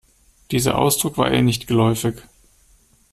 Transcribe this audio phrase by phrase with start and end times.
[0.49, 2.23] Dieser Ausdruck war ihr nicht geläufig.